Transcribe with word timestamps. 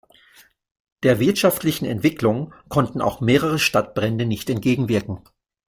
Der 1.03 1.19
wirtschaftlichen 1.19 1.85
Entwicklung 1.85 2.55
konnten 2.69 3.01
auch 3.03 3.21
mehrere 3.21 3.59
Stadtbrände 3.59 4.25
nicht 4.25 4.49
entgegenwirken. 4.49 5.19